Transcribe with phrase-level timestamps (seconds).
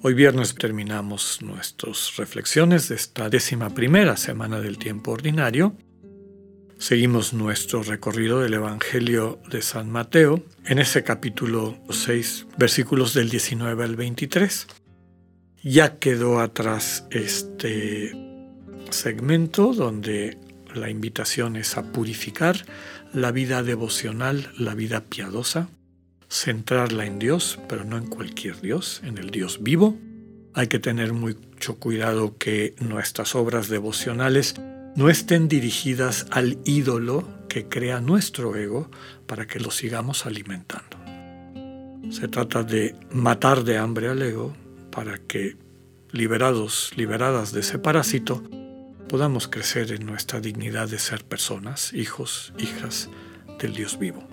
[0.00, 5.76] Hoy viernes terminamos nuestras reflexiones de esta décima primera semana del tiempo ordinario.
[6.78, 13.82] Seguimos nuestro recorrido del Evangelio de San Mateo en ese capítulo 6, versículos del 19
[13.82, 14.68] al 23.
[15.64, 18.12] Ya quedó atrás este
[18.90, 20.38] segmento donde
[20.74, 22.64] la invitación es a purificar
[23.12, 25.70] la vida devocional, la vida piadosa,
[26.28, 29.96] centrarla en Dios, pero no en cualquier Dios, en el Dios vivo.
[30.54, 34.54] Hay que tener mucho cuidado que nuestras obras devocionales
[34.96, 38.90] no estén dirigidas al ídolo que crea nuestro ego
[39.26, 40.98] para que lo sigamos alimentando.
[42.10, 44.56] Se trata de matar de hambre al ego
[44.90, 45.56] para que,
[46.10, 48.42] liberados, liberadas de ese parásito,
[49.08, 53.08] podamos crecer en nuestra dignidad de ser personas, hijos, hijas
[53.58, 54.26] del Dios vivo.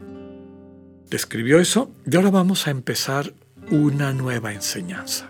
[1.16, 3.33] Describió eso y ahora vamos a empezar
[3.71, 5.30] una nueva enseñanza.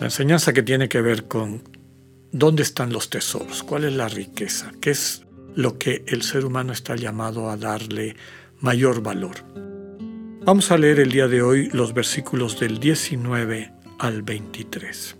[0.00, 1.62] La enseñanza que tiene que ver con
[2.30, 6.72] dónde están los tesoros, cuál es la riqueza, qué es lo que el ser humano
[6.72, 8.16] está llamado a darle
[8.60, 9.44] mayor valor.
[10.42, 15.16] Vamos a leer el día de hoy los versículos del 19 al 23.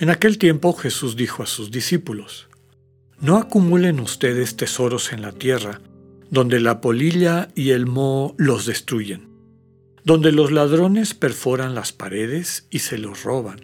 [0.00, 2.48] En aquel tiempo Jesús dijo a sus discípulos,
[3.20, 5.80] No acumulen ustedes tesoros en la tierra,
[6.30, 9.28] donde la polilla y el moho los destruyen,
[10.04, 13.60] donde los ladrones perforan las paredes y se los roban.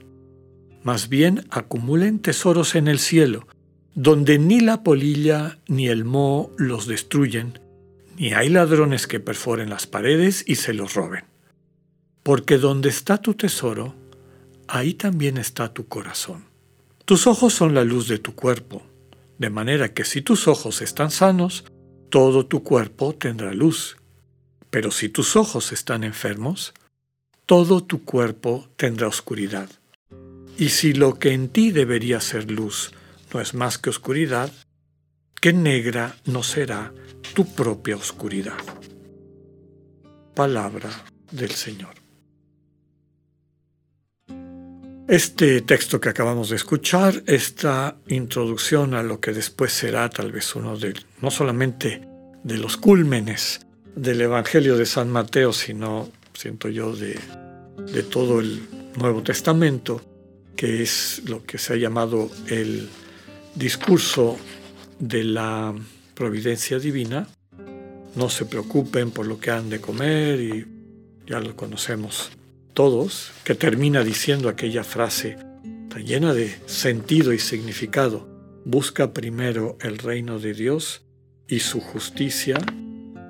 [0.82, 3.46] Más bien acumulen tesoros en el cielo,
[3.94, 7.60] donde ni la polilla ni el moho los destruyen,
[8.16, 11.24] ni hay ladrones que perforen las paredes y se los roben.
[12.22, 13.94] Porque donde está tu tesoro,
[14.68, 16.44] ahí también está tu corazón.
[17.04, 18.82] Tus ojos son la luz de tu cuerpo,
[19.38, 21.64] de manera que si tus ojos están sanos,
[22.14, 23.96] todo tu cuerpo tendrá luz.
[24.70, 26.72] Pero si tus ojos están enfermos,
[27.44, 29.68] todo tu cuerpo tendrá oscuridad.
[30.56, 32.92] Y si lo que en ti debería ser luz
[33.32, 34.52] no es más que oscuridad,
[35.40, 36.94] qué negra no será
[37.34, 38.62] tu propia oscuridad.
[40.36, 40.90] Palabra
[41.32, 42.03] del Señor.
[45.06, 50.56] Este texto que acabamos de escuchar, esta introducción a lo que después será tal vez
[50.56, 52.00] uno de, no solamente
[52.42, 53.60] de los cúlmenes
[53.94, 57.20] del Evangelio de San Mateo, sino, siento yo, de,
[57.92, 58.62] de todo el
[58.96, 60.00] Nuevo Testamento,
[60.56, 62.88] que es lo que se ha llamado el
[63.54, 64.38] discurso
[64.98, 65.74] de la
[66.14, 67.28] providencia divina.
[68.16, 70.66] No se preocupen por lo que han de comer y
[71.26, 72.30] ya lo conocemos
[72.74, 75.36] todos, que termina diciendo aquella frase
[75.88, 78.28] tan llena de sentido y significado.
[78.64, 81.02] Busca primero el reino de Dios
[81.48, 82.58] y su justicia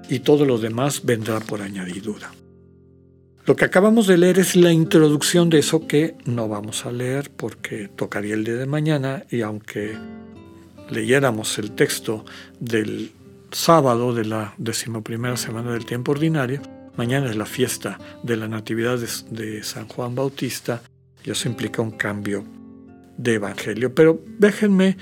[0.09, 2.33] y todo lo demás vendrá por añadidura.
[3.47, 7.31] Lo que acabamos de leer es la introducción de eso que no vamos a leer
[7.31, 9.99] porque tocaría el día de mañana y aunque
[10.91, 12.25] leyéramos el texto
[12.59, 13.13] del
[13.51, 16.63] sábado de la decimoprimera semana del tiempo ordinario,
[16.97, 20.81] Mañana es la fiesta de la Natividad de, San Juan Bautista
[21.25, 22.45] y eso implica un cambio
[23.17, 23.93] de evangelio.
[23.95, 24.97] Pero déjenme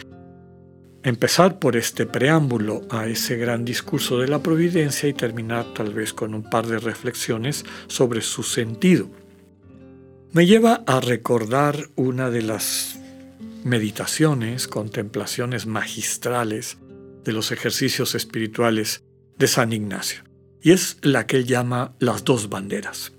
[1.03, 6.15] empezar por este preámbulo a ese gran discurso de la providencia y terminar tal vez
[6.15, 9.11] con un par de reflexiones sobre su sentido.
[10.33, 12.99] Me lleva a recordar una de las
[13.65, 16.79] meditaciones, contemplaciones magistrales
[17.23, 19.03] de los ejercicios espirituales
[19.37, 20.32] de San Ignacio
[20.63, 23.13] y es la que él llama las dos banderas.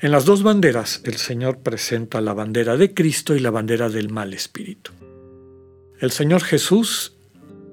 [0.00, 4.10] En las dos banderas el Señor presenta la bandera de Cristo y la bandera del
[4.10, 4.92] mal espíritu.
[5.98, 7.14] El Señor Jesús,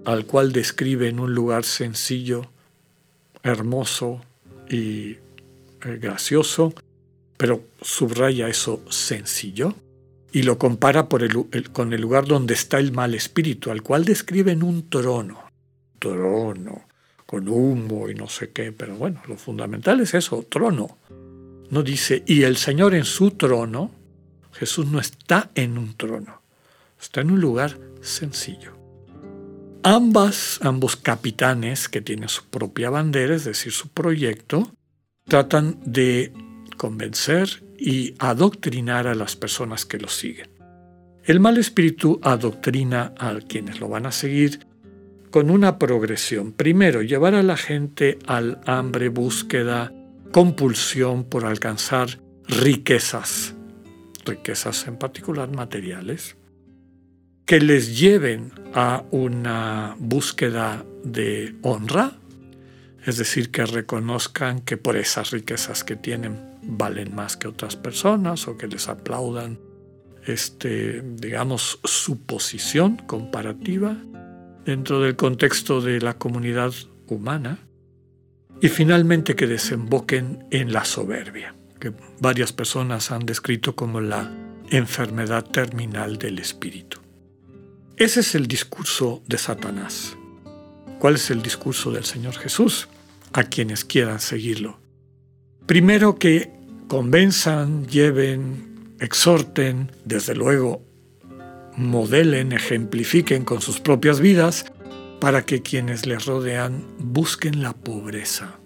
[0.06, 2.50] al cual describe en un lugar sencillo,
[3.44, 4.22] hermoso
[4.70, 5.18] y eh,
[6.00, 6.74] gracioso,
[7.38, 9.74] pero subraya eso sencillo,
[10.32, 14.62] y lo compara con el lugar donde está el mal espíritu, al cual describe en
[14.62, 15.40] un trono.
[15.98, 16.89] Trono,
[17.30, 20.98] con humo y no sé qué, pero bueno, lo fundamental es eso, trono.
[21.70, 23.92] No dice, y el Señor en su trono,
[24.52, 26.42] Jesús no está en un trono,
[27.00, 28.74] está en un lugar sencillo.
[29.84, 34.72] Ambas, ambos capitanes que tienen su propia bandera, es decir, su proyecto,
[35.26, 36.34] tratan de
[36.78, 40.50] convencer y adoctrinar a las personas que los siguen.
[41.26, 44.66] El mal espíritu adoctrina a quienes lo van a seguir
[45.32, 46.52] con una progresión.
[46.52, 49.94] Primero, llevar a la gente al hambre, búsqueda,
[50.32, 53.56] compulsión por alcanzar riquezas,
[54.26, 56.36] riquezas en particular materiales,
[57.46, 62.14] que les lleven a una búsqueda de honra,
[63.06, 68.48] es decir, que reconozcan que por esas riquezas que tienen valen más que otras personas
[68.48, 69.58] o que les aplaudan
[70.28, 73.98] este, digamos, su posición comparativa
[74.66, 76.74] dentro del contexto de la comunidad
[77.08, 77.60] humana
[78.62, 84.32] y finalmente que desemboquen en la soberbia, que varias personas han descrito como la
[84.70, 87.00] enfermedad terminal del espíritu.
[87.96, 90.18] Ese es el discurso de Satanás.
[91.00, 92.88] ¿Cuál es el discurso del Señor Jesús?
[93.34, 94.80] A quienes quieran seguirlo.
[95.66, 96.52] Primero que
[96.88, 100.89] convenzan, lleven, exhorten, desde luego
[101.80, 104.66] modelen, ejemplifiquen con sus propias vidas
[105.20, 108.60] para que quienes les rodean busquen la pobreza.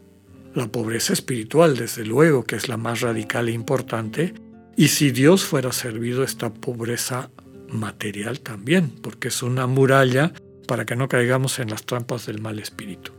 [0.54, 4.34] La pobreza espiritual, desde luego, que es la más radical e importante,
[4.76, 7.32] y si Dios fuera servido esta pobreza
[7.70, 10.34] material también, porque es una muralla
[10.68, 13.12] para que no caigamos en las trampas del mal espíritu.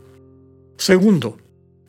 [0.77, 1.37] Segundo,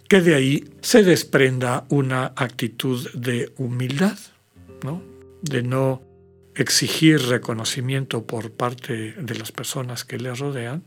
[0.08, 4.18] que de ahí se desprenda una actitud de humildad,
[4.84, 5.02] ¿no?
[5.42, 6.02] de no
[6.56, 10.84] exigir reconocimiento por parte de las personas que le rodean,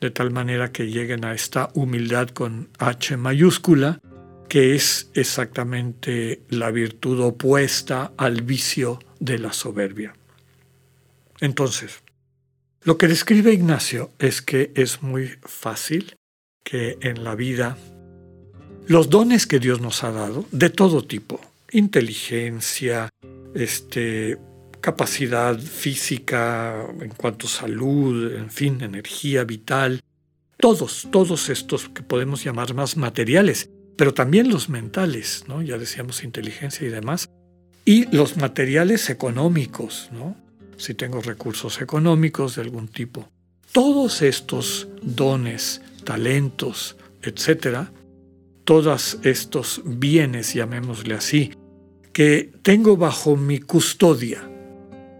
[0.00, 4.00] de tal manera que lleguen a esta humildad con H mayúscula,
[4.48, 10.12] que es exactamente la virtud opuesta al vicio de la soberbia.
[11.40, 12.02] Entonces,
[12.82, 16.16] lo que describe Ignacio es que es muy fácil
[16.64, 17.78] que en la vida
[18.86, 21.40] los dones que Dios nos ha dado, de todo tipo,
[21.70, 23.08] inteligencia,
[23.54, 24.38] este,
[24.82, 30.00] capacidad física en cuanto a salud, en fin, energía vital,
[30.58, 35.62] todos, todos estos que podemos llamar más materiales, pero también los mentales, ¿no?
[35.62, 37.30] Ya decíamos inteligencia y demás,
[37.84, 40.36] y los materiales económicos, ¿no?
[40.76, 43.28] Si tengo recursos económicos de algún tipo.
[43.70, 47.92] Todos estos dones, talentos, etcétera,
[48.64, 51.52] todos estos bienes, llamémosle así,
[52.12, 54.48] que tengo bajo mi custodia,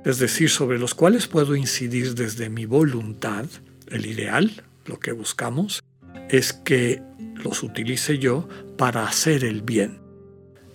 [0.05, 3.47] es decir, sobre los cuales puedo incidir desde mi voluntad,
[3.89, 5.83] el ideal, lo que buscamos,
[6.29, 7.03] es que
[7.43, 10.01] los utilice yo para hacer el bien.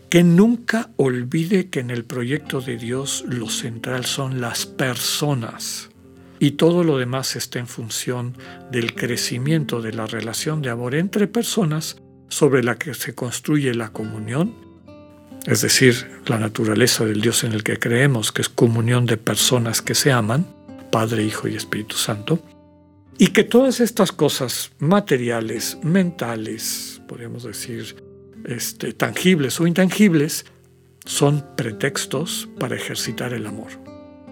[0.09, 5.89] Que nunca olvide que en el proyecto de Dios lo central son las personas
[6.39, 8.37] y todo lo demás está en función
[8.71, 11.97] del crecimiento de la relación de amor entre personas
[12.29, 14.53] sobre la que se construye la comunión,
[15.45, 19.81] es decir, la naturaleza del Dios en el que creemos, que es comunión de personas
[19.81, 20.45] que se aman,
[20.91, 22.39] Padre, Hijo y Espíritu Santo,
[23.17, 27.95] y que todas estas cosas materiales, mentales, podríamos decir,
[28.45, 30.45] este, tangibles o intangibles,
[31.05, 33.71] son pretextos para ejercitar el amor.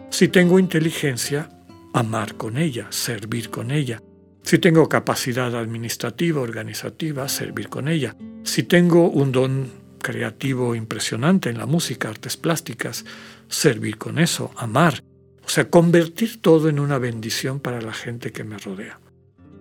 [0.10, 1.50] Si tengo inteligencia,
[1.94, 4.02] amar con ella, servir con ella,
[4.46, 8.16] si tengo capacidad administrativa, organizativa, servir con ella.
[8.44, 9.72] Si tengo un don
[10.06, 13.06] creativo impresionante en la música, artes plásticas,
[13.48, 15.02] servir con eso, amar.
[15.44, 19.00] O sea, convertir todo en una bendición para la gente que me rodea.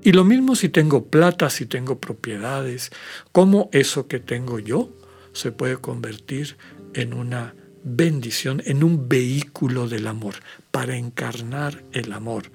[0.03, 2.91] Y lo mismo si tengo plata, si tengo propiedades,
[3.33, 4.95] cómo eso que tengo yo
[5.33, 6.59] se puede convertir
[6.93, 10.35] en una bendición, en un vehículo del amor,
[10.71, 12.53] para encarnar el amor,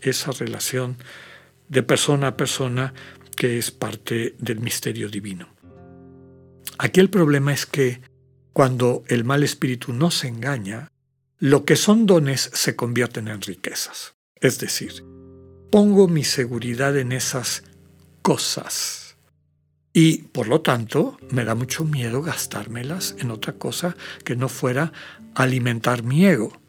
[0.00, 0.96] esa relación
[1.68, 2.94] de persona a persona
[3.36, 5.57] que es parte del misterio divino.
[6.78, 8.00] Aquí el problema es que
[8.52, 10.90] cuando el mal espíritu no se engaña,
[11.38, 14.14] lo que son dones se convierten en riquezas.
[14.36, 15.04] Es decir,
[15.70, 17.64] pongo mi seguridad en esas
[18.22, 19.16] cosas
[19.92, 24.92] y por lo tanto me da mucho miedo gastármelas en otra cosa que no fuera
[25.34, 26.60] alimentar mi ego.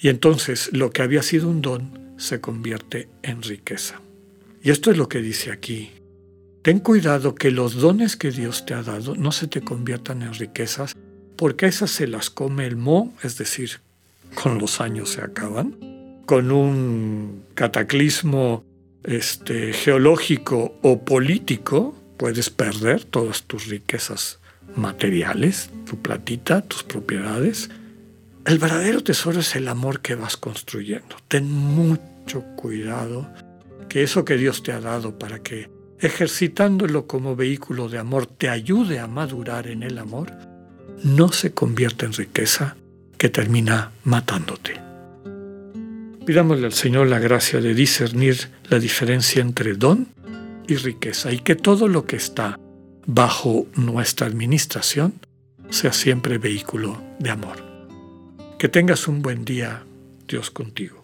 [0.00, 4.00] Y entonces lo que había sido un don se convierte en riqueza.
[4.62, 5.92] Y esto es lo que dice aquí.
[6.64, 10.32] Ten cuidado que los dones que Dios te ha dado no se te conviertan en
[10.32, 10.96] riquezas,
[11.36, 13.80] porque esas se las come el mo, es decir,
[14.42, 15.76] con los años se acaban,
[16.24, 18.64] con un cataclismo
[19.02, 24.38] este, geológico o político, puedes perder todas tus riquezas
[24.74, 27.68] materiales, tu platita, tus propiedades,
[28.46, 31.16] el verdadero tesoro es el amor que vas construyendo.
[31.28, 33.28] Ten mucho cuidado
[33.90, 35.68] que eso que Dios te ha dado para que
[36.04, 40.32] ejercitándolo como vehículo de amor te ayude a madurar en el amor,
[41.02, 42.76] no se convierta en riqueza
[43.16, 44.80] que termina matándote.
[46.26, 50.08] Pidámosle al Señor la gracia de discernir la diferencia entre don
[50.66, 52.58] y riqueza y que todo lo que está
[53.06, 55.14] bajo nuestra administración
[55.70, 57.56] sea siempre vehículo de amor.
[58.58, 59.84] Que tengas un buen día,
[60.26, 61.03] Dios contigo.